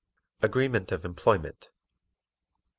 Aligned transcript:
Agreement 0.41 0.91
of 0.91 1.05
Employment 1.05 1.65
1. 1.69 1.73